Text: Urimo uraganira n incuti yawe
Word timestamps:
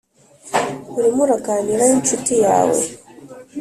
Urimo 0.97 1.19
uraganira 1.25 1.83
n 1.87 1.91
incuti 1.97 2.33
yawe 2.45 2.81